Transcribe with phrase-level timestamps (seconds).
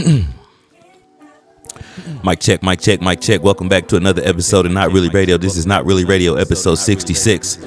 [2.24, 3.42] Mic check, mic check, mic check.
[3.42, 5.36] Welcome back to another episode of Not Really Radio.
[5.36, 7.64] This is Not Really Radio, episode 66.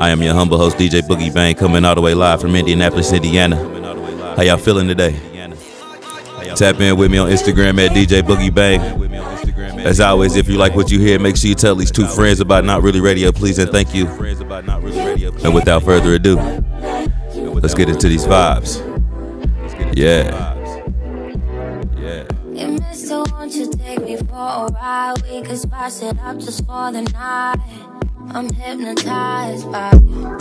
[0.00, 3.12] I am your humble host, DJ Boogie Bang, coming all the way live from Indianapolis,
[3.12, 3.56] Indiana.
[4.36, 5.12] How y'all feeling today?
[6.56, 8.80] Tap in with me on Instagram at DJ Boogie Bang.
[9.80, 12.40] As always, if you like what you hear, make sure you tell these two friends
[12.40, 14.06] about Not Really Radio, please, and thank you.
[14.06, 16.36] And without further ado,
[17.60, 18.80] let's get into these vibes.
[19.96, 20.61] Yeah.
[24.42, 25.14] A ride?
[25.22, 27.56] We could spice it up just for the night.
[28.30, 30.36] I'm hypnotized by you,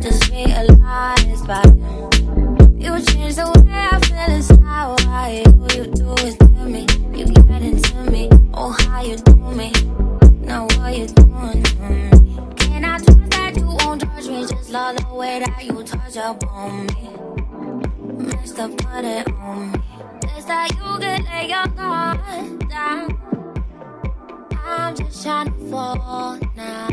[0.00, 2.10] just realized by you.
[2.78, 5.06] You changed the way I feel inside.
[5.06, 8.28] Why all you do is tell me you get into me.
[8.54, 9.72] Oh, how you do me?
[10.46, 12.10] Now what you doing to me?
[12.56, 14.46] Can I trust that you won't judge me?
[14.46, 17.08] Just love the way that you touch up on me.
[18.58, 19.97] Up, put it on me.
[20.48, 23.04] That you could lay your guard down?
[24.64, 26.88] I'm just trying to fall now.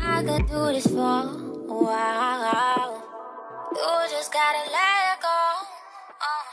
[0.00, 3.02] I could do this for a while.
[3.74, 5.38] You just gotta let go.
[6.22, 6.44] Uh,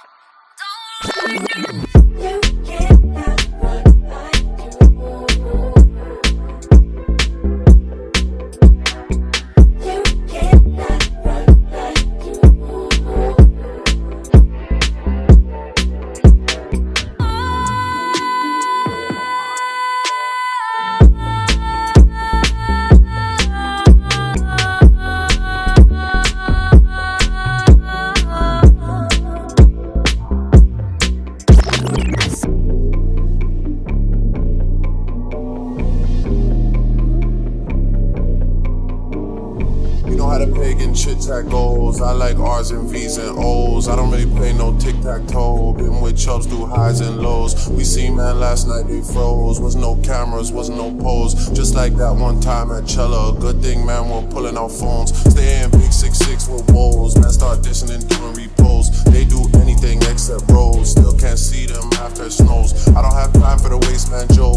[1.62, 1.83] don't You
[42.74, 43.88] and V's and O's.
[43.88, 45.74] I don't really play no tic tac toe.
[45.74, 47.70] Been with chubs through highs and lows.
[47.70, 49.60] We seen man last night, they froze.
[49.60, 51.50] Was no cameras, was no pose.
[51.52, 53.38] Just like that one time at Cella.
[53.40, 55.16] Good thing, man, we're pulling out phones.
[55.32, 57.18] Stay in big six six with woes.
[57.18, 59.04] Man, start dissing and doing repos.
[59.06, 60.92] They do anything except rolls.
[60.92, 62.88] Still can't see them after it snows.
[62.90, 64.53] I don't have time for the waste man jokes.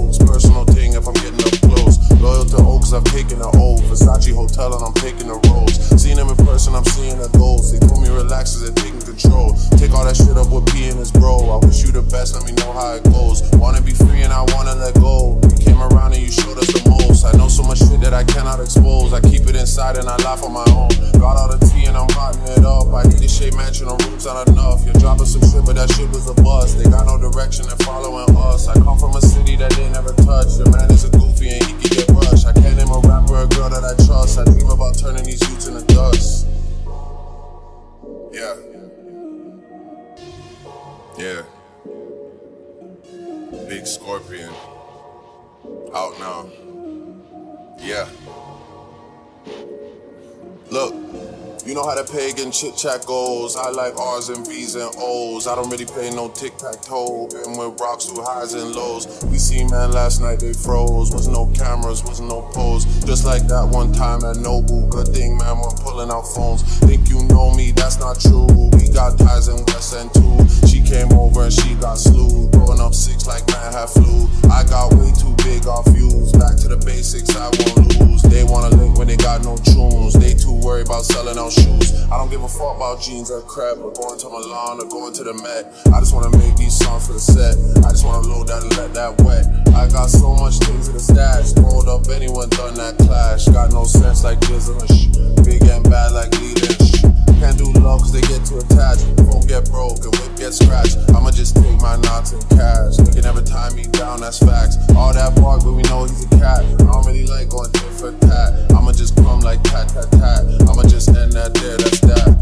[50.87, 51.67] Look.
[51.67, 53.57] You know how the pagan chit chat goes.
[53.57, 55.49] I like R's and B's and O's.
[55.49, 57.27] I don't really play no tic tac toe.
[57.27, 59.25] Been with rocks through highs and lows.
[59.25, 61.13] We seen man last night, they froze.
[61.13, 62.85] Was no cameras, was no pose.
[63.05, 64.87] Just like that one time at Noble.
[64.87, 66.63] Good thing, man, we're pulling out phones.
[66.63, 68.76] Think you know me, that's not true.
[68.97, 70.41] Got ties in West End too.
[70.65, 72.49] She came over and she got slew.
[72.49, 74.25] Growing up six like man had flu.
[74.49, 76.33] I got way too big off views.
[76.33, 78.23] Back to the basics, I won't lose.
[78.23, 80.17] They wanna link when they got no tunes.
[80.17, 81.93] They too worried about selling out shoes.
[82.09, 85.13] I don't give a fuck about jeans or crap, or going to Milan or going
[85.21, 85.69] to the Met.
[85.93, 87.53] I just wanna make these songs for the set.
[87.85, 89.45] I just wanna load that and let that wet.
[89.77, 91.53] I got so much things in the stash.
[91.61, 93.45] Rolled up, anyone done that clash.
[93.53, 95.13] Got no sense like Dizzle and sh.
[95.45, 97.16] Big and bad like sh.
[97.41, 99.05] Can't do love cause they get too attached.
[99.29, 100.97] Phone get broke and whip get scratched.
[101.15, 102.97] I'ma just take my knots in cash.
[102.97, 104.77] They can never tie me down, that's facts.
[104.97, 106.65] All that bark, but we know he's a cat.
[106.65, 108.73] I don't really like going tit for tat.
[108.73, 110.45] I'ma just come like tat tat tat.
[110.69, 112.33] I'ma just end that there, that's that.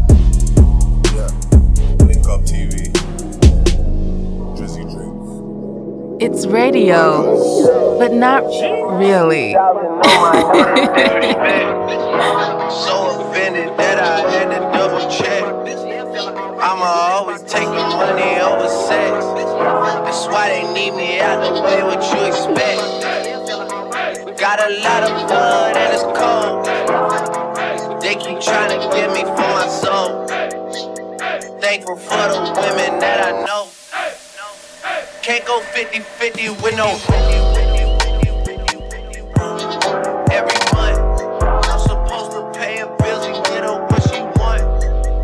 [1.15, 2.05] Yeah.
[2.05, 3.14] Link up TV.
[6.25, 8.41] It's radio, but not
[8.97, 9.53] really.
[12.73, 15.43] So offended that I had to double check.
[16.59, 19.23] I'ma always take the money over sex.
[20.03, 21.83] That's why they need me out the way.
[21.83, 22.81] What you expect?
[24.39, 26.65] Got a lot of blood and it's cold.
[28.01, 30.25] They keep trying to get me for my soul.
[31.61, 33.64] Thankful for the women that I know.
[35.25, 36.85] Can't go 50 50 with no.
[40.29, 41.01] Every month,
[41.65, 44.61] I'm supposed to pay her bills and get her what she want.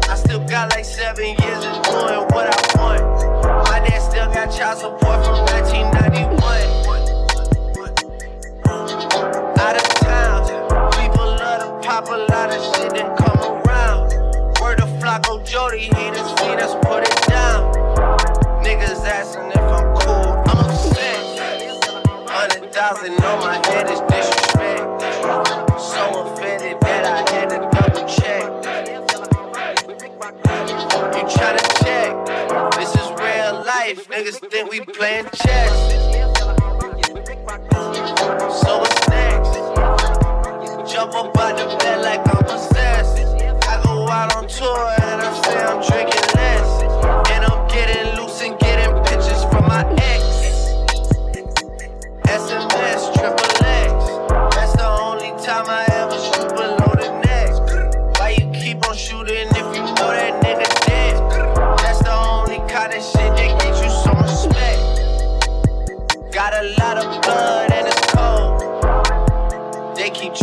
[0.09, 3.03] I still got like seven years of doing what I want.
[3.69, 6.42] My dad still got child support from 1991.
[9.59, 10.48] Out of town,
[10.94, 14.13] people love to pop a lot of shit and come around.
[14.59, 15.89] Word of Flocko Jody,
[22.93, 25.01] thousand on my head is disrespect.
[25.79, 28.43] So offended that I had to double check.
[31.15, 32.11] You tryna check?
[32.75, 34.07] This is real life.
[34.09, 35.71] Niggas think we playing chess.
[38.61, 39.53] So what's next?
[40.91, 43.19] Jump up out the bed like I'm possessed.
[43.67, 47.29] I go out on tour and I say I'm drinking less.
[47.31, 50.00] And I'm getting loose and getting pictures from my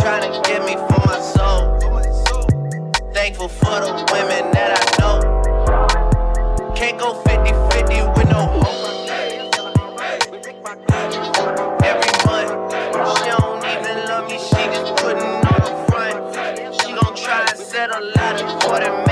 [0.09, 1.77] trying to get me for my soul.
[3.13, 6.73] Thankful for the women that I know.
[6.73, 8.79] Can't go 50 50 with no hope.
[11.83, 12.51] Every month,
[13.05, 16.17] she don't even love me, she just putting on the front.
[16.81, 19.08] She gon' try and settle out of 40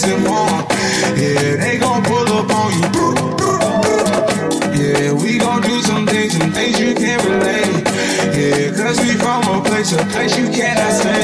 [0.00, 0.66] get misinformed.
[1.18, 2.88] Yeah, they gon' pull up on you.
[4.80, 7.84] Yeah, we gon' do some things, some things you can't relate.
[8.36, 11.19] Yeah, cause we from a place, a place you cannot stay.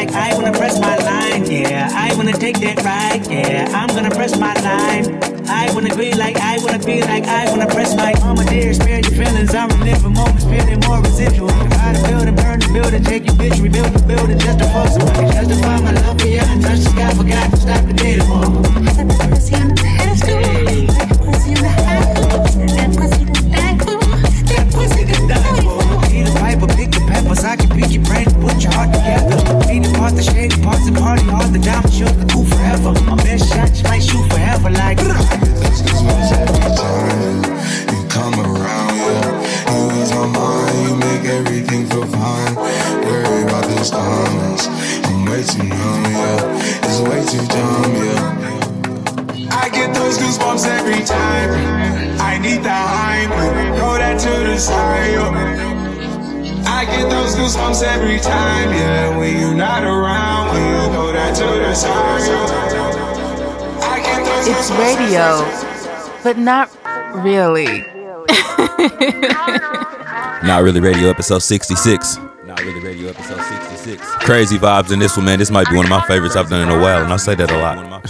[0.00, 1.90] Like I wanna press my line, yeah.
[1.92, 3.68] I wanna take that ride, yeah.
[3.76, 5.04] I'm gonna press my line.
[5.46, 8.14] I wanna green like I wanna be like I wanna press my.
[8.20, 9.54] Mama dear, spare your feelings.
[9.54, 11.52] I'm reliving moments, feeling more residual.
[11.76, 14.66] Try to build and burn the building, take your bitch, rebuild the building just to
[14.72, 15.26] fuck somebody.
[15.36, 17.94] Justify my love for you and touch the sky, forgot to stop the.
[19.30, 20.40] Pussy on the pedestal,
[21.28, 22.00] pussy on the high,
[22.76, 24.00] that pussy the thankful,
[24.48, 25.76] that pussy the thankful.
[26.08, 28.39] Need a pipe or pick the peppers, I can pick your brain
[30.40, 32.92] 80 parts and party hard, the can cool forever.
[33.04, 33.52] My best
[33.84, 34.96] might shoot forever, like.
[34.96, 35.12] Time
[37.92, 39.28] you come around, yeah.
[39.68, 42.54] You ease my mind, you make everything feel fine.
[42.56, 46.88] Worry about those I'm way too numb, yeah.
[46.88, 49.60] It's way too dumb, yeah.
[49.62, 51.50] I get those goosebumps every time.
[52.18, 53.26] I need the high,
[53.76, 55.69] throw that to the side.
[56.80, 59.14] I get those goosebumps every time, yeah.
[59.18, 61.10] When you're not around, when you know
[64.48, 65.44] It's radio,
[66.22, 66.70] but not
[67.22, 67.66] really.
[70.42, 72.16] Not really radio episode 66.
[72.46, 74.00] Not really radio episode 66.
[74.24, 75.38] Crazy vibes in this one, man.
[75.38, 77.34] This might be one of my favorites I've done in a while, and I say
[77.34, 78.00] that a lot.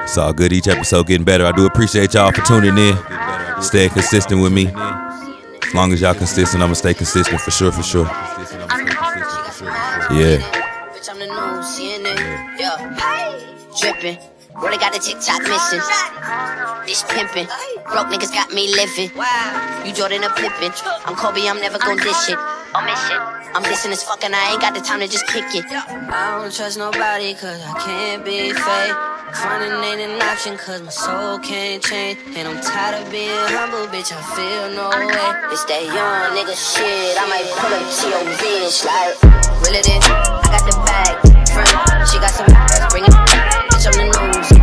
[0.02, 0.52] it's all good.
[0.52, 1.46] Each episode getting better.
[1.46, 2.98] I do appreciate y'all for tuning in,
[3.62, 4.72] staying consistent with me.
[5.74, 8.04] Long as y'all consistent, I'm gonna stay consistent for sure, for sure.
[10.14, 10.38] Yeah.
[10.94, 12.16] Bitch, I'm the new CNN.
[12.56, 12.78] Yeah.
[13.80, 14.18] Drippin'.
[14.62, 15.80] Really got the TikTok missing.
[16.86, 17.48] This pimpin'.
[17.90, 19.10] Broke niggas got me living.
[19.84, 20.70] You Jordan a Pippin.
[21.06, 22.38] I'm Kobe, I'm never gon' dish it.
[22.74, 23.18] Omission.
[23.54, 25.64] I'm dissing as fucking, I ain't got the time to just kick it.
[25.70, 28.96] I don't trust nobody cause I can't be fake.
[29.34, 32.18] Frontin' ain't an option cause my soul can't change.
[32.34, 35.54] And I'm tired of being humble, bitch, I feel no way.
[35.54, 39.22] It's that young nigga shit, I might pull up to your bitch like,
[39.62, 40.02] reel it in.
[40.02, 41.14] I got the bag,
[41.54, 41.70] friend,
[42.10, 43.14] she got some ass, bring it.
[43.70, 44.53] Bitch, I'm the news,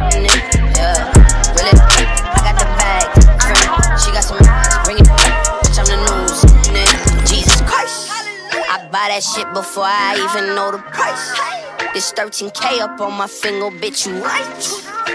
[10.12, 11.24] I even know the price.
[11.96, 14.60] This 13K up on my finger, bitch, you right.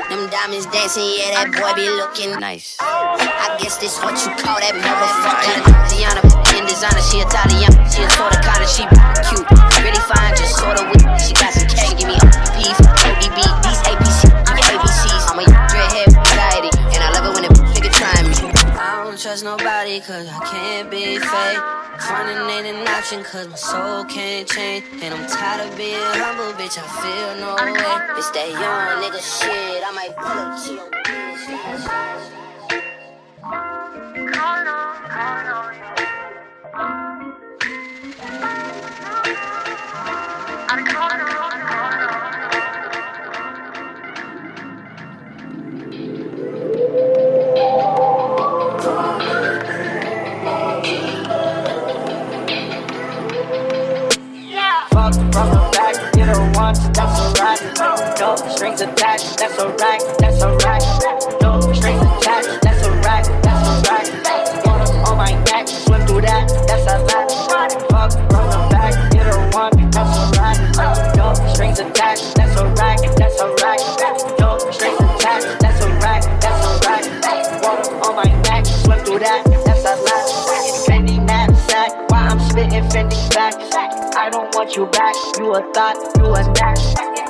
[0.08, 2.80] Them diamonds dancing, yeah, that boy be looking nice.
[2.80, 5.68] I guess this what you call that motherfucker.
[5.92, 6.24] Diana
[6.56, 8.88] in designer, she Italian, she a sorta kinda, she
[9.28, 9.44] cute.
[9.84, 11.04] Really fine, just sorta with.
[11.20, 12.16] She got some cash, give me
[12.56, 13.36] P's, ODB,
[13.68, 15.28] these ABC, ABCs.
[15.28, 18.32] I'm a dreadhead anxiety, and I love it when a nigga try me.
[18.80, 21.85] I don't trust nobody, cause I can't be fake.
[22.08, 24.84] Ain't an option, cause my soul can't change.
[25.02, 27.72] And I'm tired of being humble, bitch, I feel no way.
[28.16, 31.96] It's that young nigga shit, I might pull up to your bitch.
[40.96, 41.65] Fuck
[55.36, 57.60] from the back, get her once, that's alright.
[58.18, 60.82] No strings attached, that's alright, that's alright.
[61.42, 64.08] No strings attached, that's alright, that's alright.
[64.64, 67.70] Water on my neck, swim through that, that's a lot.
[67.90, 71.16] Fuck from the back, get her once, that's alright.
[71.16, 73.15] No strings attached, that's that's alright.
[84.76, 86.76] You back, you a thought, you a that.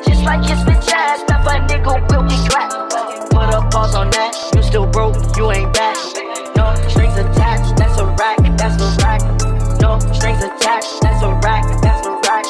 [0.04, 2.74] Just like his bitch ass, that a nigga will be clapped.
[3.30, 5.94] Put a pause on that, you still broke, you ain't back.
[6.56, 9.22] No strings attached, that's a rack, that's a rack.
[9.78, 12.46] No strings attached, that's a rack, that's a rack.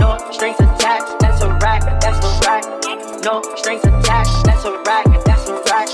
[0.00, 2.64] No strings attached, that's a rack, that's a rack.
[3.22, 5.88] No strings attached, that's a rack, that's a rack.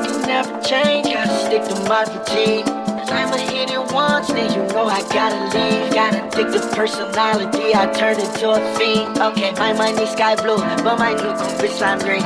[0.00, 2.95] You never change, gotta stick to my routine.
[3.26, 5.92] I'ma hit it once, then you know I gotta leave.
[5.92, 9.18] Got addictive personality, I turn into a fiend.
[9.18, 12.22] Okay, my money sky blue, but my new bitch lime green.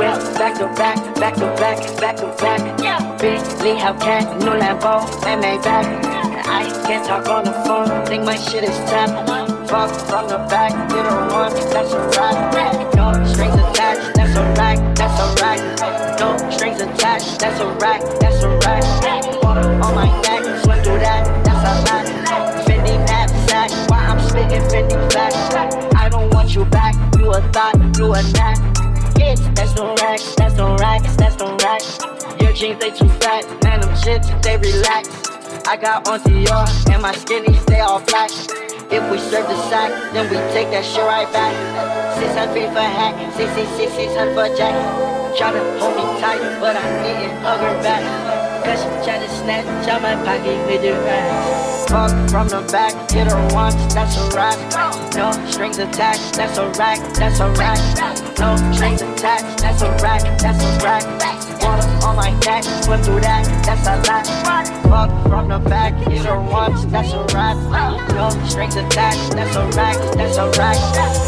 [0.00, 2.80] Well, back to back, back to back, back to back.
[2.80, 3.04] Yeah.
[3.20, 5.84] Big Lee Hellcat, new Lambo, and Maybach.
[6.48, 9.28] I can't talk on the phone, think my shit is tapped.
[9.68, 12.94] Fuck from the back, get her one, that's a rack.
[12.94, 16.18] No strings attached, that's a rack, that's a rack.
[16.18, 19.29] No strings attached, that's a rack, that's a rack.
[19.94, 20.42] My neck,
[20.84, 21.90] through that, that's a.
[22.64, 25.94] Fendi knapsack, why I'm spitting Fendi facts.
[25.96, 28.58] I don't want you back, you a thought, you a knack.
[29.18, 31.98] Yes, that's no racks, that's no racks, that's no racks.
[32.40, 35.08] Your jeans they too fat, man, them shits they relax.
[35.66, 38.30] I got on Dior and my skinnies stay all black.
[38.90, 41.54] If we serve the sack, then we take that shit right back.
[42.18, 44.74] 600 for hat, 666, 600 for jack.
[45.36, 48.39] Tryna hold me tight, but I'm getting hugger back.
[48.70, 51.90] Cause she tryna snatch out my pocket with the racks.
[51.90, 54.56] Fuck from the back, hit her once, that's a rack.
[55.16, 57.78] No strings attached, that's a rack, that's a rack.
[58.38, 61.39] No strings attached, that's a rack, that's a rack.
[61.60, 64.26] Water on my neck, swim through that, that's a lot.
[64.90, 67.56] Fuck from the back, hit her once, that's a rack.
[68.14, 70.76] No strings attached, that's a rack, that's a rack.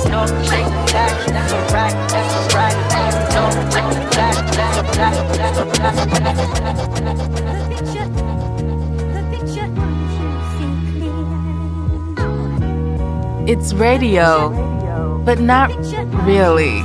[0.09, 2.75] No strings attached, that's a rack, that's a rack.
[3.35, 5.97] No strings attached, that's a rack, that's a rack.
[7.53, 8.09] The picture,
[9.15, 10.73] the picture, you see
[13.47, 13.55] clear?
[13.55, 14.31] It's radio,
[15.25, 15.71] but not
[16.25, 16.83] really.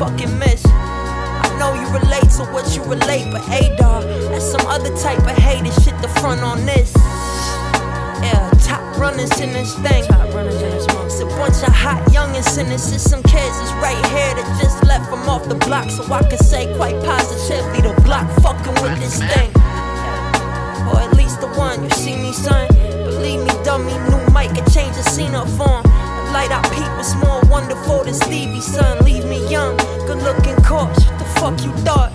[0.00, 0.64] fucking miss.
[0.64, 3.30] I know you relate to to what you relate.
[3.30, 6.92] But hey, dog, that's some other type of hater shit to front on this.
[8.24, 10.04] Yeah, top runners in this thing.
[10.08, 12.92] It's a bunch of hot youngins in this.
[12.92, 15.90] It's some kids that's right here that just left from off the block.
[15.90, 19.50] So I can say quite positively the block fucking with this thing.
[20.88, 22.68] Or at least the one, you see me, son.
[23.04, 25.99] Believe me, dummy, new mic can change the scene up on.
[26.32, 29.04] Light out people's more wonderful than Stevie, son.
[29.04, 31.04] Leave me young, good looking corpse.
[31.04, 32.12] What the fuck you thought?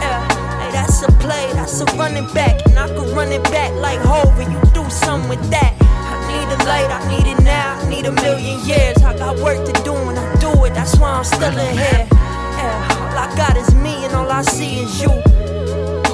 [0.00, 0.22] Yeah,
[0.62, 2.64] hey, that's a play, that's a running back.
[2.66, 5.74] And I could run it back like Hover, you do something with that.
[5.82, 9.02] I need a light, I need it now, I need a million years.
[9.02, 12.06] I got work to do and I do it, that's why I'm still in here.
[12.10, 15.10] Yeah, all I got is me and all I see is you.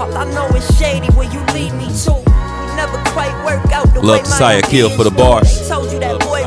[0.01, 2.15] All I know is shady where you lead me to.
[2.15, 5.69] We never quite work out the Love way to my Saya Kill for the bars.
[5.69, 6.42] Told you that boy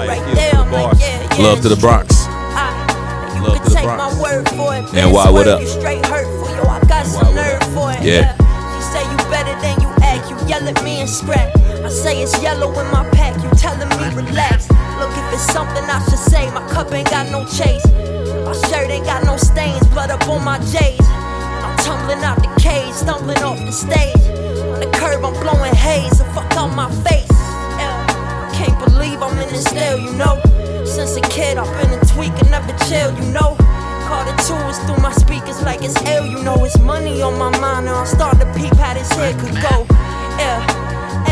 [1.38, 2.26] Love to the Bronx.
[2.32, 3.44] I, ah.
[3.44, 4.00] Love to the Bronx.
[4.00, 4.88] my word for it.
[4.96, 5.60] And why, what up?
[5.60, 6.64] You straight hurtful, yo.
[6.64, 8.00] I got some nerve for it.
[8.08, 8.32] Yeah.
[8.40, 10.32] She say you better than you act.
[10.32, 11.52] You yell at me and scrap.
[11.84, 13.36] I say it's yellow in my pack.
[13.44, 14.72] You telling me relax.
[14.96, 17.84] Look, if it's something I should say, my cup ain't got no chase.
[18.48, 21.04] My shirt ain't got no stains, blood up on my J's.
[21.04, 24.24] I'm tumbling out the cage, stumbling off the stage.
[24.72, 27.28] On the curb, I'm blowing haze, the fuck out my face.
[27.76, 28.48] Yeah.
[28.48, 30.42] I can't believe I'm in this still, you know.
[30.96, 33.58] Since a kid, I've been a tweak and never chill, you know.
[34.08, 36.56] Call the tools through my speakers like it's ill, you know.
[36.64, 39.86] It's money on my mind, and I'm starting to peep how this head could go.
[40.40, 40.64] Yeah.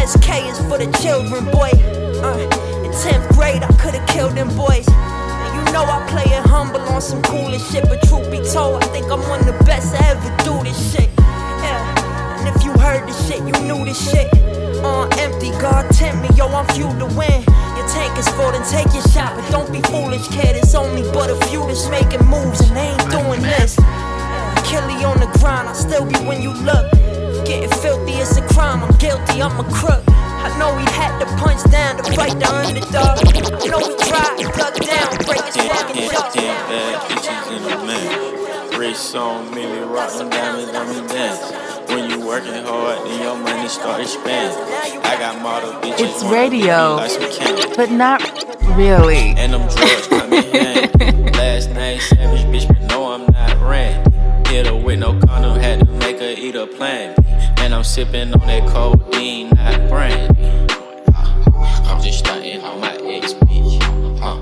[0.03, 1.71] SK is for the children, boy.
[2.19, 2.43] Uh,
[2.83, 4.85] in 10th grade, I could've killed them boys.
[4.85, 8.83] And you know I play it humble on some coolest shit, but truth be told,
[8.83, 11.09] I think I'm one of the best to ever do this shit.
[11.63, 12.37] Yeah.
[12.37, 14.27] And if you heard this shit, you knew this shit.
[14.83, 17.43] On empty, God tempt me, yo, I'm fueled to win.
[17.77, 20.55] Your tank is full, then take your shot, but don't be foolish, kid.
[20.55, 23.75] It's only but a few that's making moves, and they ain't doing this.
[24.67, 26.91] Killy on the grind, I still be when you look.
[27.45, 30.03] Getting filthy is a crime, I'm guilty, I'm a crook.
[30.07, 33.19] I know he had to punch down to fight the underdog.
[33.23, 36.29] I know he tried, duck down, break his Ten, fucking ten, jaw.
[36.31, 38.79] ten bitches in the man.
[38.79, 41.72] Rich on Millie rock them diamonds, let me dance.
[41.87, 44.57] When you working hard, then your money start expanding.
[45.03, 45.99] I got model bitches.
[45.99, 48.21] It's radio, Like but not
[48.75, 49.33] really.
[49.37, 51.31] And them drugs come in handy.
[51.37, 54.11] Last name Savage, bitch, but no, I'm not Randy.
[54.49, 57.15] Hit her with no condom, had to make her eat a plan.
[57.57, 60.73] And I'm sipping on that codeine, not brandy.
[61.13, 63.81] Uh, I'm just stunting on my ex bitch.
[64.19, 64.37] Huh.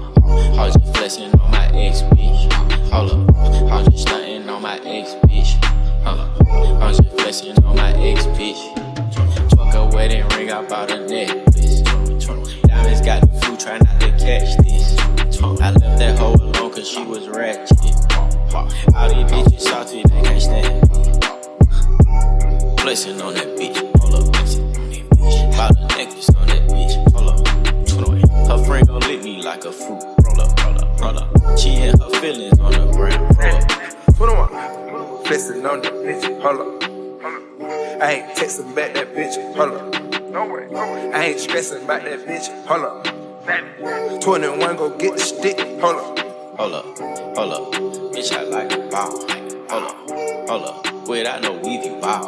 [0.60, 2.52] I was just flexing on my ex bitch.
[2.92, 3.36] Hold up.
[3.72, 5.61] I was just stunting on my ex bitch.
[6.04, 6.48] Hold up.
[6.82, 8.62] I was just flexing on my ex bitch.
[9.50, 11.82] Took a wedding ring, I bought a necklace.
[12.64, 14.98] Diamonds got the flu, try not to catch this.
[15.42, 17.78] I left that hoe alone cause she was ratchet.
[18.96, 21.00] All these bitches salty, they can't stand me.
[22.82, 25.58] Flexing on that bitch, hold up, bitch.
[25.58, 27.48] Bought a necklace on that bitch, hold up.
[28.48, 30.02] Her friend gon' lick me like a fruit.
[30.26, 31.58] Roll up, roll up, roll up.
[31.60, 33.38] She and her feelings on the ground.
[33.38, 33.81] Roll up.
[34.22, 35.24] 21.
[35.24, 36.84] Flexing on that bitch, hold up.
[38.04, 40.30] I ain't texting back that bitch, hold up.
[40.30, 41.12] No way, no way.
[41.12, 44.22] I ain't stressing about that bitch, hold up.
[44.22, 46.20] 21, go get the stick, hold up.
[46.60, 46.86] Hold up,
[47.36, 47.74] hold up.
[48.14, 49.10] Bitch, I like a ball.
[49.72, 51.08] Hold up, hold up.
[51.08, 52.26] Without no weave, you ball.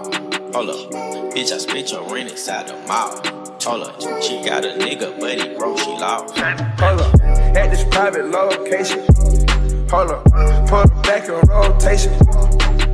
[0.52, 0.92] Hold up.
[1.32, 3.22] Bitch, I spit your rent inside the mall.
[3.66, 4.02] Hold up.
[4.24, 6.36] She got a nigga, but he broke, she lost.
[6.40, 7.22] Hold up.
[7.56, 9.06] At this private location,
[9.94, 10.24] hold up.
[10.26, 12.14] Put her back in rotation,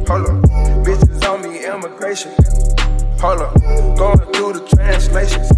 [0.06, 0.36] hold up.
[0.84, 2.34] Bitches on me, immigration,
[3.20, 3.54] hold up.
[3.98, 5.50] Going through the translations.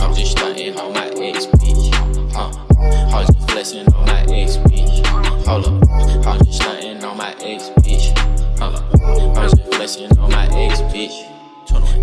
[0.00, 1.92] I'm just stunting on my ex bitch.
[2.32, 2.52] Huh.
[2.78, 5.06] I was just flexing on my ex bitch.
[5.46, 6.26] Hold up.
[6.26, 8.16] I'm just stunting on my ex bitch.
[8.60, 9.36] Hold up.
[9.36, 11.26] I was just flexing on my ex bitch.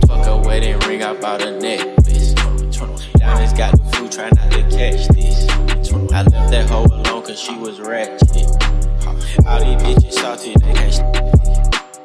[0.07, 2.33] Fuck a wedding ring, I bought a necklace.
[2.33, 5.47] Diamonds got the flu, try not to catch this.
[6.13, 8.47] I left that hoe alone cause she was ratchet.
[9.45, 11.17] All these bitches salty, they can't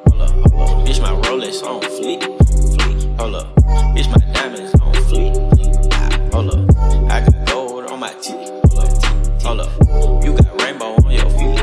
[0.09, 0.87] Hold up, hold up.
[0.87, 2.23] Bitch, my Rolex on fleek.
[2.23, 3.19] fleek.
[3.21, 3.55] Hold up.
[3.95, 6.33] Bitch, my diamonds on fleek.
[6.33, 7.11] Hold up.
[7.13, 8.51] I got gold on my teeth.
[8.73, 9.43] Hold up.
[9.43, 10.25] Hold up.
[10.25, 11.61] You got rainbow on your feet.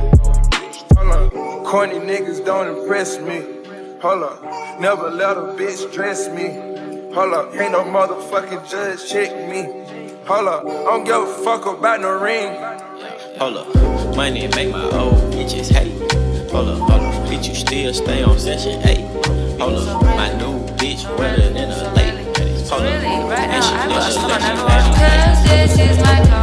[0.95, 1.65] Hold up.
[1.65, 3.43] Corny niggas don't impress me.
[4.01, 4.79] Hold up.
[4.79, 6.47] Never let a bitch dress me.
[7.13, 7.53] Hold up.
[7.55, 9.63] Ain't no motherfucking judge check me.
[10.27, 10.65] Hold up.
[10.65, 12.79] I don't give a fuck about no ring.
[13.39, 14.15] Hold up.
[14.17, 15.93] Money make my old bitches hate.
[16.51, 17.29] Hold up, hold up.
[17.29, 18.97] Bitch, you still stay on session 8.
[19.61, 20.03] Hold up.
[20.03, 22.25] My new bitch wetter than a lady.
[22.67, 23.01] Hold up.
[23.39, 24.59] And she lives a legend.
[24.59, 26.38] Cause this is my comfort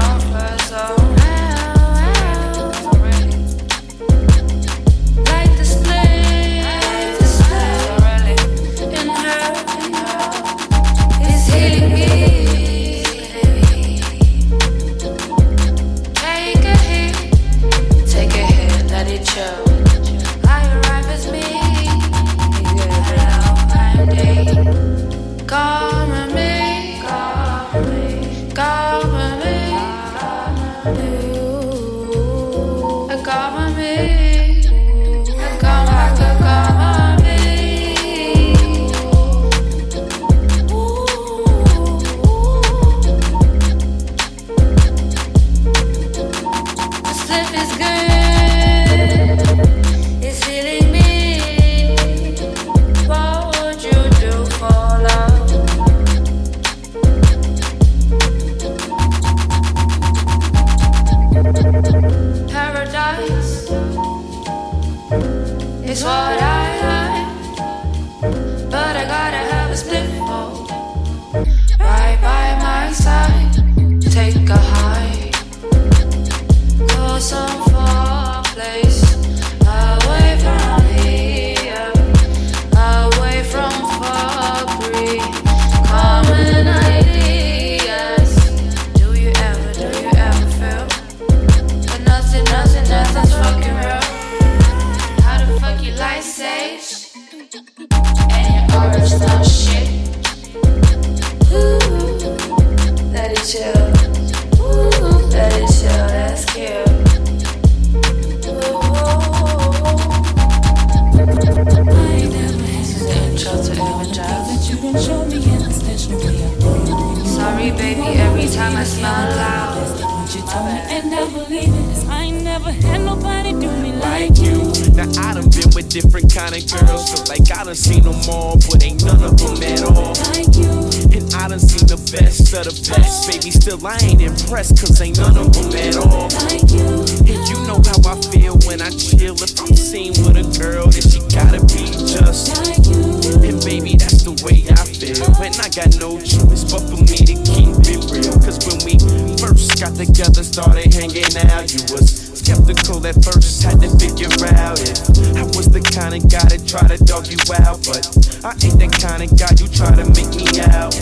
[153.07, 154.27] at first, had to figure
[154.59, 154.99] out if
[155.37, 158.79] I was the kind of guy that tried to dog you out, but I ain't
[158.79, 160.95] that kind of guy you try to make me out.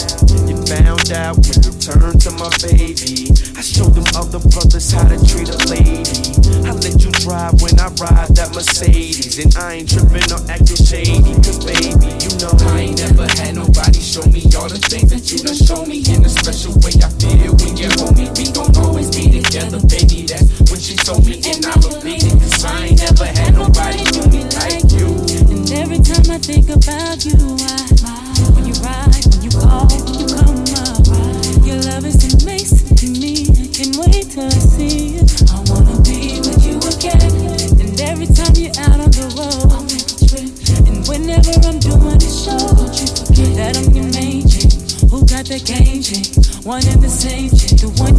[0.49, 3.29] You found out when you turned to my baby.
[3.53, 6.09] I showed them other brothers how to treat a lady.
[6.65, 9.37] I let you drive when I ride that Mercedes.
[9.37, 11.21] And I ain't tripping or acting shady.
[11.45, 15.29] Cause baby, you know I ain't never had nobody show me all the things that
[15.29, 16.01] you done show me.
[16.01, 18.33] In a special way I feel when you're me.
[18.41, 20.25] We gon' always be together, baby.
[20.33, 22.44] That's what you told me, and I believe it.
[46.65, 48.14] one in the same, the one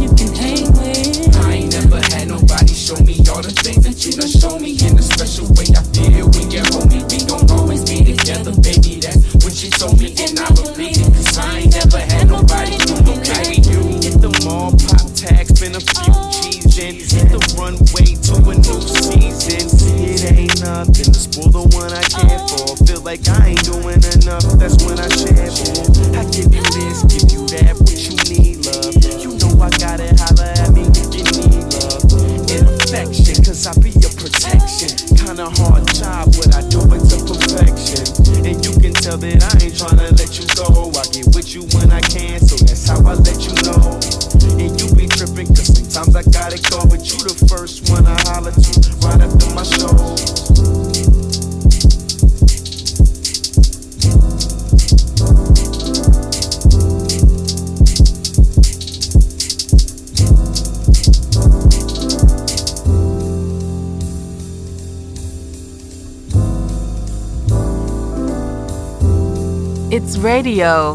[70.46, 70.94] radio,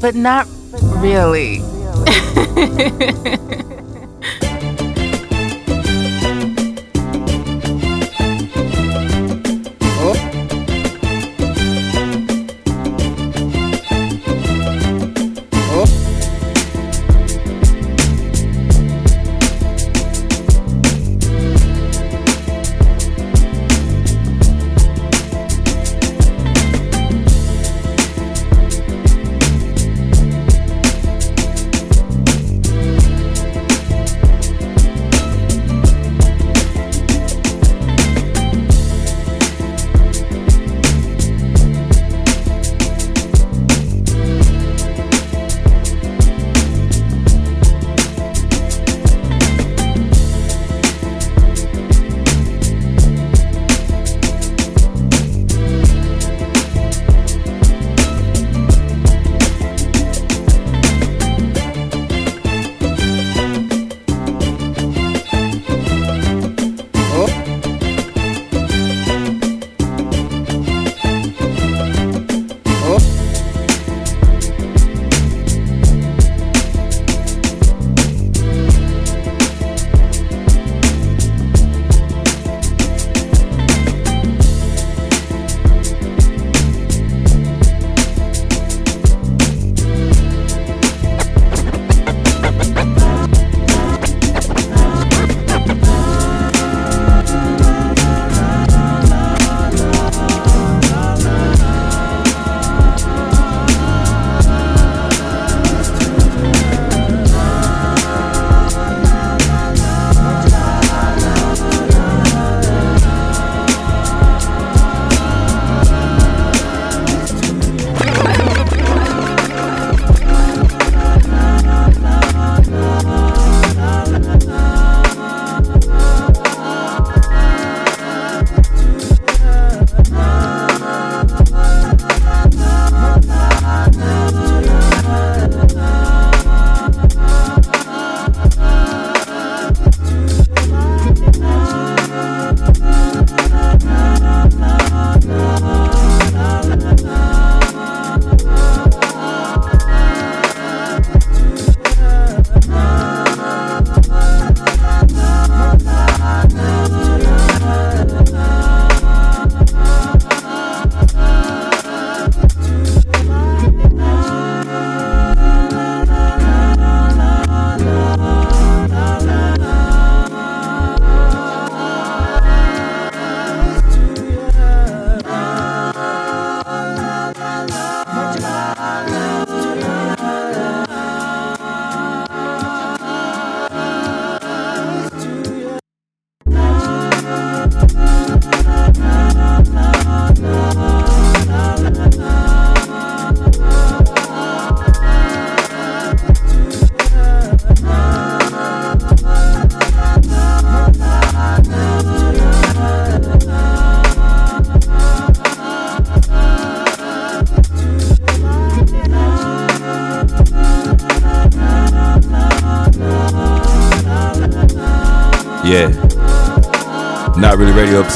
[0.00, 0.46] but not
[1.02, 1.58] really.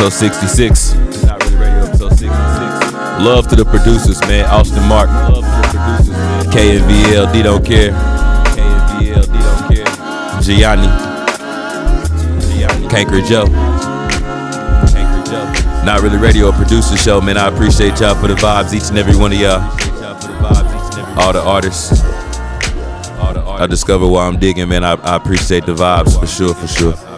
[0.02, 0.94] episode 66.
[1.24, 2.32] Not Really episode 66.
[3.22, 4.44] Love to the producers, man.
[4.46, 5.08] Austin Mark.
[5.08, 6.44] Love to the producers, man.
[6.46, 7.92] KNVL, D Don't Care.
[7.92, 10.42] KNVL, Don't Care.
[10.42, 10.88] Gianni.
[12.58, 12.88] Gianni.
[12.88, 13.46] Canker Joe.
[14.90, 15.84] Canker Joe.
[15.84, 17.36] Not Really Radio, producer show, man.
[17.36, 19.60] I appreciate y'all for the vibes, each and every one of y'all.
[21.20, 22.02] All the artists.
[23.20, 24.82] I discover why I'm digging, man.
[24.82, 27.11] I, I appreciate the vibes for sure, for sure.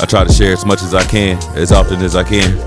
[0.00, 2.58] I try to share as much as I can, as often as I can.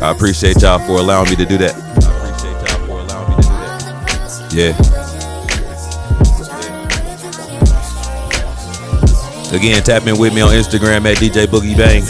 [0.00, 1.74] I appreciate y'all for allowing me to do that.
[4.52, 4.70] Yeah.
[9.52, 12.02] Again, tap in with me on Instagram at DJ Boogie Bang.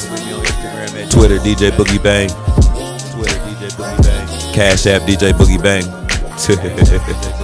[1.08, 2.28] Twitter DJ Boogie Bang.
[4.52, 7.38] Cash App DJ Boogie Bang.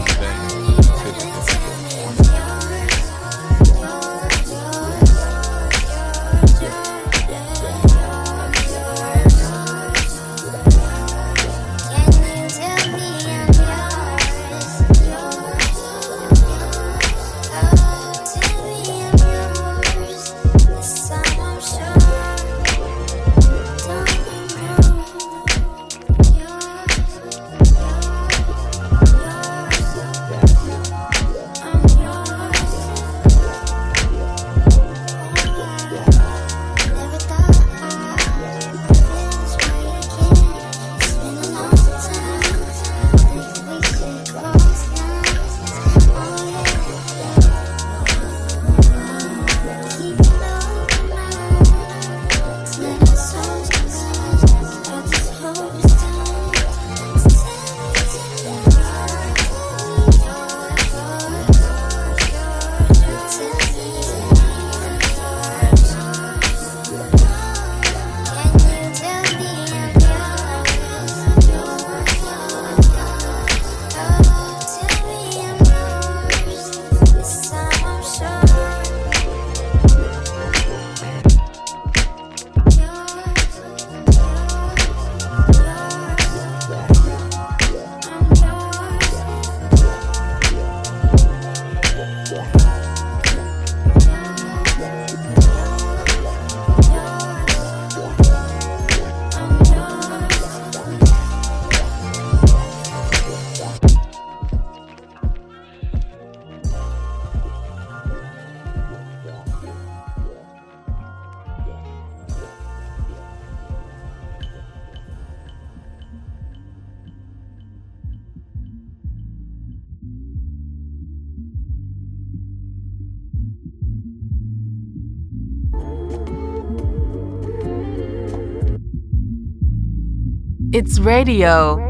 [131.08, 131.80] radio,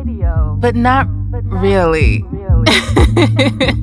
[0.61, 1.09] but not
[1.43, 2.25] really.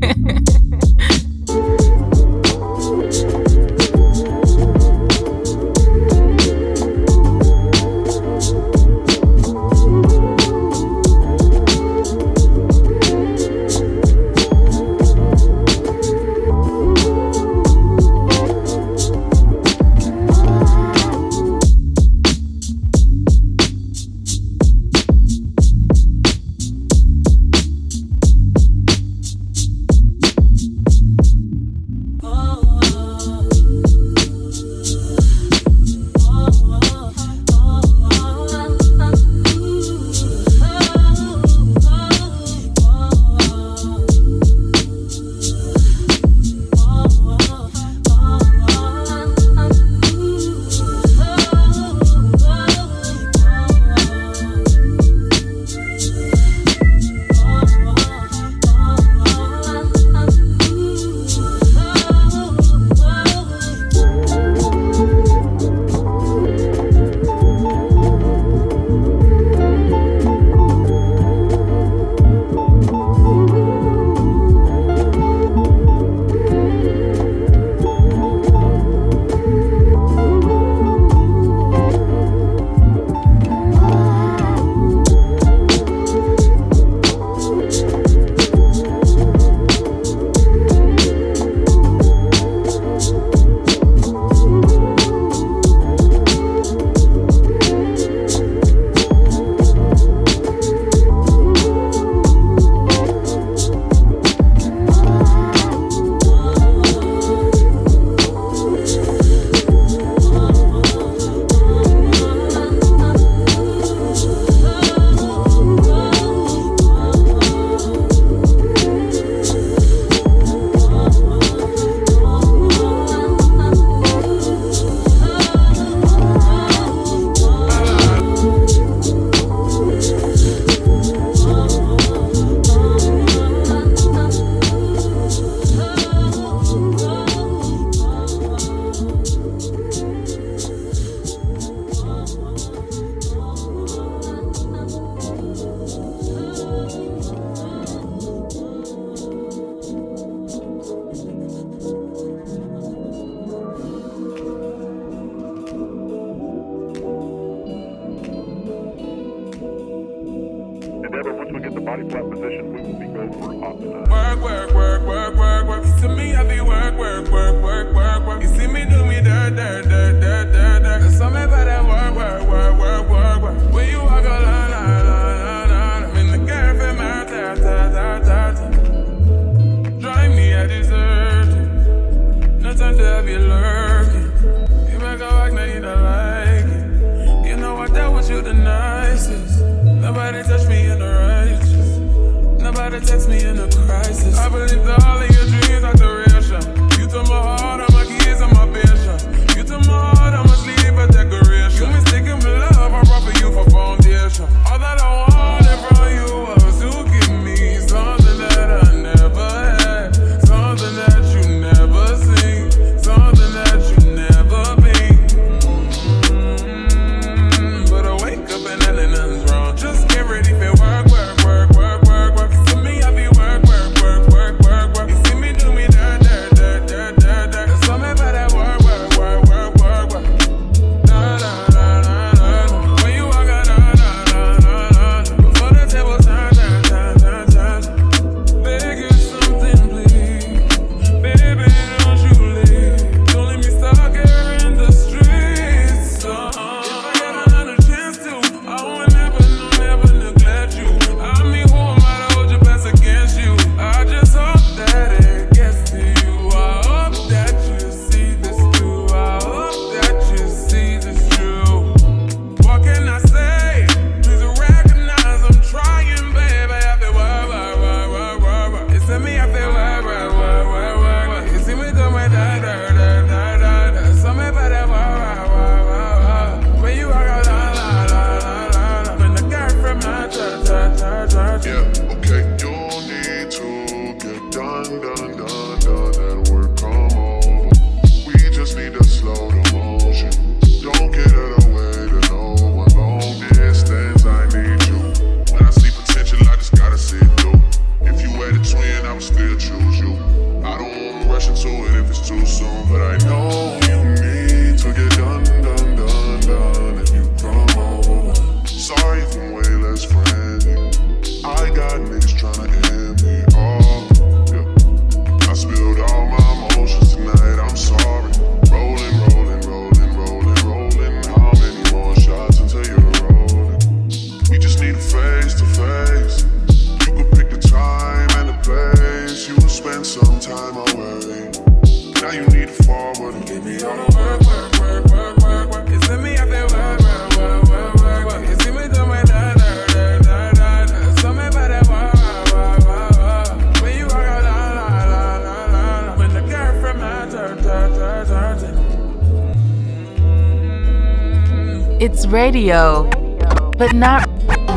[353.78, 354.30] but not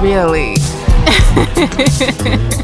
[0.03, 0.57] really.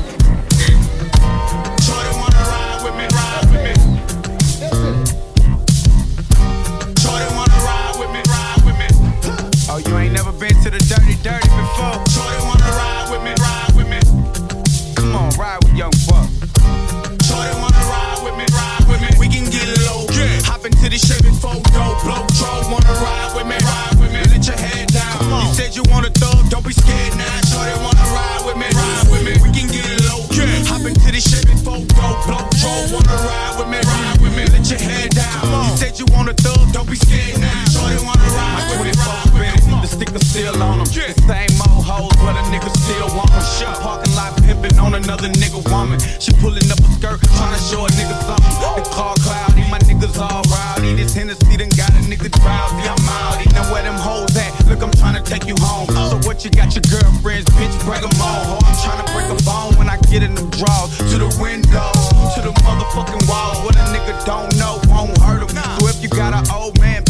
[43.62, 43.78] up.
[43.80, 46.00] Parking lot pimping on another nigga woman.
[46.18, 48.54] She pulling up a skirt, trying to show a nigga something.
[48.74, 50.94] The car cloudy, my niggas all rowdy.
[50.94, 52.88] This Tennessee, done got a nigga drowsy.
[52.88, 53.52] I'm outy.
[53.52, 54.50] Now where them hoes at?
[54.66, 55.86] Look, I'm trying to take you home.
[56.10, 58.58] So what you got your girlfriends, bitch, break them all.
[58.64, 60.96] I'm trying to break a bone when I get in the draws.
[61.12, 61.92] To the window,
[62.34, 63.62] to the motherfucking wall.
[63.64, 65.52] What a nigga don't know won't hurt him.
[65.78, 67.02] So if you got an old man,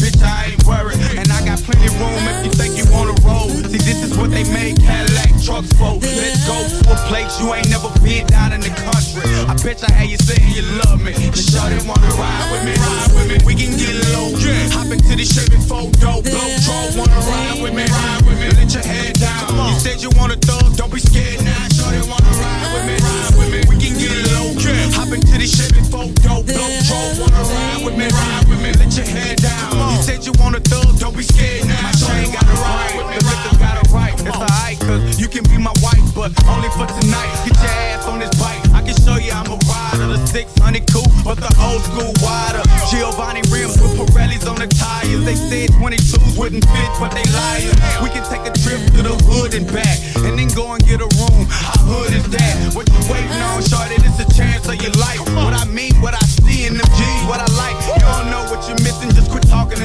[0.75, 0.99] worry.
[1.15, 3.51] And I got plenty room if you think you wanna roll.
[3.71, 5.99] See, this is what they make Cadillac trucks for.
[6.03, 9.23] Let's go to a place you ain't never been out in the country.
[9.47, 11.13] I bet you how you saying you love me.
[11.13, 13.37] The shorty wanna ride with me, ride with me.
[13.47, 14.75] We can get low, yeah.
[14.75, 18.49] Hop into the Chevy photo, blow troll, wanna ride with me, ride with me.
[18.59, 19.71] Let your head down.
[19.71, 21.69] You said you wanna thug, don't be scared now.
[21.71, 23.61] Shorty wanna ride with me, ride with me.
[23.71, 24.97] We can get low, yeah.
[24.99, 28.44] Hop into the Chevy photo, blow troll, wanna ride with me, ride with me
[28.75, 29.97] head, let your head down.
[29.97, 31.83] You said you want a thug, don't be scared now.
[31.83, 34.15] My chain got a ride, the liquor got a right.
[34.15, 37.31] It's alright, cause you can be my wife, but only for tonight.
[37.45, 38.61] Get your ass on this bike.
[38.75, 40.07] I can show you I'm a rider.
[40.07, 42.63] The 600 coupe, but the old school wider.
[42.91, 45.25] Giovanna rims with Pirellis on the tires.
[45.25, 47.75] They said 22s wouldn't fit, but they liars.
[48.03, 51.01] We can take a trip to the hood and back, and then go and get
[51.01, 51.47] a room.
[51.49, 52.75] How hood is that?
[52.75, 53.97] What you waiting on, shorty?
[54.03, 55.21] It's a chance of your life.
[55.37, 56.89] What I mean, what I see in them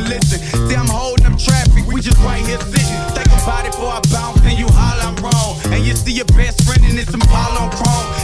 [0.10, 0.39] listen.
[0.68, 2.99] See, I'm holding up traffic, we just right here sitting.
[3.14, 5.62] Think about it before I bounce, and you holler I'm wrong.
[5.72, 8.18] And you see your best friend and it's some Apollo chrome.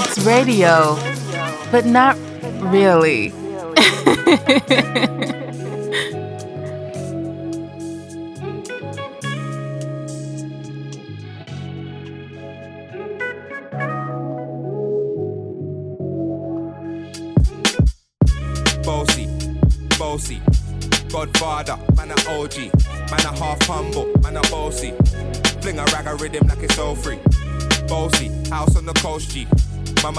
[0.00, 0.94] It's radio,
[1.72, 2.16] but not
[2.62, 3.32] really.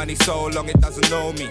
[0.09, 1.49] money so long it doesn't know me.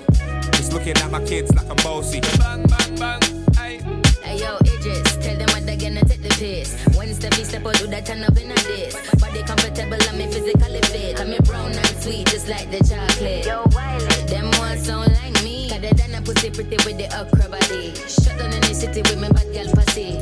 [0.52, 2.20] Just looking at my kids like I'm bossy.
[2.38, 3.20] Bang bang bang,
[3.56, 3.78] ay.
[4.22, 6.74] Hey yo, Idris, tell them what they gonna take the piss.
[6.96, 8.94] When Steffi step out, do that turn up in a this.
[9.20, 11.20] Body comfortable, I'm physically fit.
[11.20, 13.46] I'm brown and sweet, just like the chocolate.
[13.46, 15.70] Yo, Wiley, them ones sound like me.
[15.70, 17.94] Cause they done a pussy pretty with the okra body.
[18.10, 20.18] Shut down in the city with me bad girl pussy.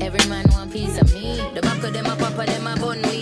[0.04, 1.38] Every man want piece of me.
[1.54, 3.15] The back of them a papa, them a bun weed.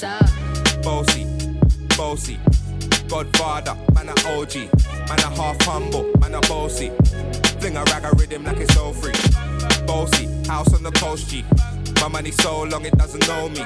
[0.00, 0.82] Hammer, did you shop?
[0.82, 1.26] Bossy,
[1.96, 2.38] bossy,
[3.08, 4.54] Godfather, man a OG,
[5.08, 6.90] man a half humble, man a bossy.
[7.60, 9.12] Fling a rag a rhythm like it's all free.
[9.86, 11.44] Bossy, house on the coast G.
[12.00, 13.64] My money so long it doesn't know me.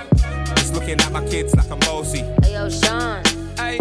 [0.57, 2.20] Just looking at my kids like I'm bossy.
[2.43, 3.22] Hey yo, Sean.
[3.57, 3.79] Hey,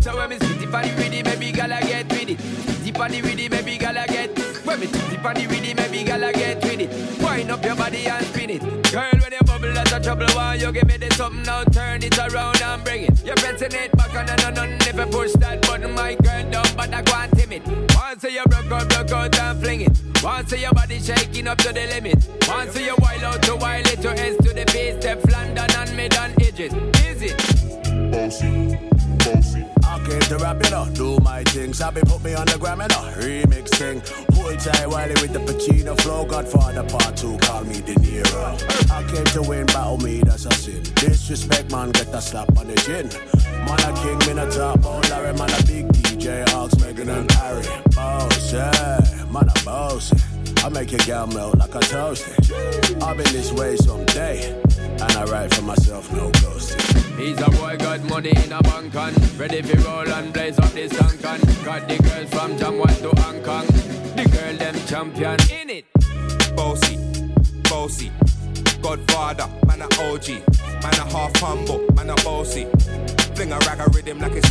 [0.00, 2.38] so when me spitty party with it, maybe gala get with it.
[2.38, 4.36] Spitty party with it, maybe gala get.
[4.64, 7.22] When me spitty party with it, maybe gala get with it.
[7.22, 8.79] Wind up your body and spin it.
[10.02, 10.26] Trouble.
[10.34, 11.64] Why you give me this something now?
[11.64, 13.24] Turn it around and bring it.
[13.24, 16.50] You're pressing it back on and on and if you push that button, my girl
[16.50, 17.62] down, but I and timid.
[17.94, 20.00] Once you broke out, broke out and fling it.
[20.22, 22.28] Once your body shaking up to the limit.
[22.48, 25.96] Once you wild out to wild it, your hands to the base, step London and
[25.96, 26.72] mid and edges.
[27.04, 28.10] Is it?
[28.12, 28.89] Bossy,
[29.98, 31.72] came to rap it up, do my thing.
[31.72, 34.00] Sabi put me on the gram and a remix thing.
[34.32, 36.24] Pull tight Wiley with the Pacino flow.
[36.24, 38.90] Godfather part two, call me De Niro.
[38.90, 40.82] I came to win, battle me, that's a sin.
[40.94, 43.08] Disrespect, man, get a slap on the chin.
[43.66, 47.30] Man a king, man a top, oh Larry, man a big DJ, Hawks, Megan and
[47.32, 47.66] Harry.
[47.94, 50.12] Boss, yeah, man a boss.
[50.62, 53.02] I make your girl melt like a toasty.
[53.02, 57.18] I've been this way someday, and I write for myself, no ghosting.
[57.18, 60.70] He's a boy got money in a bank and ready for roll and blaze up
[60.72, 63.66] this tank and got the girls from Jamwan to Hong Kong.
[64.16, 65.86] The girl them champion in it.
[66.54, 66.96] Bossy,
[67.68, 68.12] bossy,
[68.82, 70.28] Godfather, man a OG,
[70.82, 72.66] man a half humble, man a bossy.
[73.34, 74.50] Fling a rag a rhythm like it's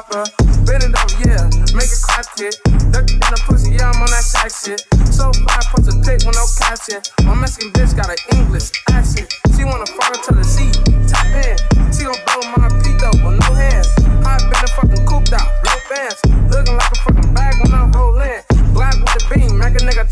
[0.00, 0.24] Papa.
[0.64, 1.44] Bend it up, yeah,
[1.76, 2.56] make it clap it.
[2.88, 4.80] Duck in the pussy, yeah, I'm on that shack shit.
[5.12, 7.04] So fly, post a pic with no caption.
[7.28, 9.28] My Mexican bitch got an English accent.
[9.56, 10.72] She wanna fall to the sea,
[11.04, 11.56] tap in.
[11.92, 13.88] She gon' blow my peak up with no hands.
[14.24, 16.29] I been a fucking cooped out, no bands.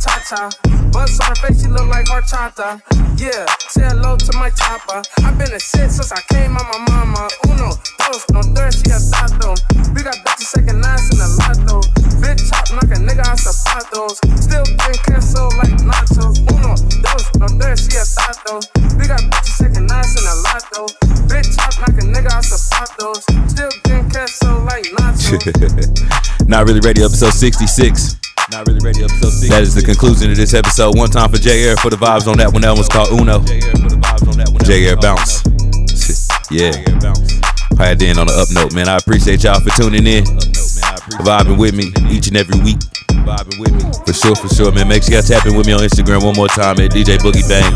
[0.00, 0.50] Cha cha.
[0.92, 2.80] Bust on her face, she look like horchata.
[3.18, 5.02] Yeah, say hello to my chopper.
[5.24, 7.28] I been a shit since I came out my mama.
[7.48, 9.54] Uno, dos, no third, she a tato.
[9.94, 11.97] We got bitches second nines in the lotto.
[12.18, 14.18] Bitch chop, knock a nigga out zapatos.
[14.42, 16.38] Still getting queso like nachos.
[16.50, 18.60] Uno, dos, no third, she a tato.
[18.98, 20.86] We got bitches second nines in the lotto.
[21.30, 23.22] Bitch chop, knock a nigga out zapatos.
[23.48, 26.08] Still getting queso like nachos.
[26.48, 28.16] Not Really ready, episode 66.
[28.50, 29.50] Not Really Radio episode 66.
[29.50, 30.96] That is the conclusion of this episode.
[30.96, 32.62] One time for J Air for the vibes on that one.
[32.62, 33.44] That one's called Uno.
[34.64, 35.44] J Air Bounce.
[36.50, 36.72] Yeah.
[37.76, 38.88] Had in on the up note, man.
[38.88, 40.24] I appreciate y'all for tuning in.
[41.24, 42.78] Vibing with me each and every week.
[43.60, 43.84] With me.
[44.06, 44.88] For sure, for sure, man.
[44.88, 47.44] Make sure y'all tap in with me on Instagram one more time at DJ Boogie
[47.44, 47.72] Bang.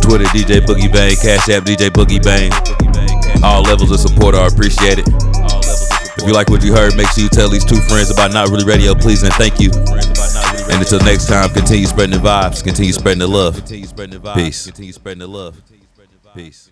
[0.00, 1.16] Twitter, DJ Boogie Bang.
[1.16, 2.52] Cash App, DJ Boogie Bang.
[3.42, 5.04] All levels of support are appreciated.
[5.08, 8.50] If you like what you heard, make sure you tell these two friends about Not
[8.50, 9.70] Really Radio, please, and thank you.
[10.70, 13.56] And until next time, continue spreading the vibes, continue spreading the love.
[14.34, 14.66] Peace.
[14.66, 15.60] Continue spreading the love.
[16.34, 16.70] Peace.